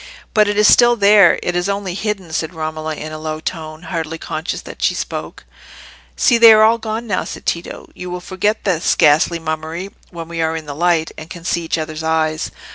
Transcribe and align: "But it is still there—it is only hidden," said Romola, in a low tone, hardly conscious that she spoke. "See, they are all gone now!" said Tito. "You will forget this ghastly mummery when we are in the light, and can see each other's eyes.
"But 0.33 0.47
it 0.47 0.57
is 0.57 0.67
still 0.67 0.95
there—it 0.95 1.55
is 1.55 1.69
only 1.69 1.93
hidden," 1.93 2.33
said 2.33 2.55
Romola, 2.55 2.95
in 2.95 3.11
a 3.11 3.19
low 3.19 3.39
tone, 3.39 3.83
hardly 3.83 4.17
conscious 4.17 4.61
that 4.61 4.81
she 4.81 4.95
spoke. 4.95 5.45
"See, 6.15 6.39
they 6.39 6.53
are 6.53 6.63
all 6.63 6.79
gone 6.79 7.05
now!" 7.05 7.23
said 7.23 7.45
Tito. 7.45 7.87
"You 7.93 8.09
will 8.09 8.19
forget 8.19 8.63
this 8.63 8.95
ghastly 8.95 9.37
mummery 9.37 9.91
when 10.09 10.27
we 10.27 10.41
are 10.41 10.55
in 10.57 10.65
the 10.65 10.73
light, 10.73 11.11
and 11.19 11.29
can 11.29 11.45
see 11.45 11.61
each 11.63 11.77
other's 11.77 12.01
eyes. 12.01 12.49